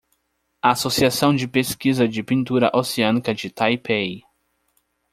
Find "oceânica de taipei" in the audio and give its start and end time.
2.73-4.23